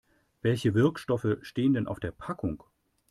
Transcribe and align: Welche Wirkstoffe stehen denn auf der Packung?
Welche 0.41 0.73
Wirkstoffe 0.73 1.27
stehen 1.43 1.75
denn 1.75 1.85
auf 1.85 1.99
der 1.99 2.09
Packung? 2.11 2.63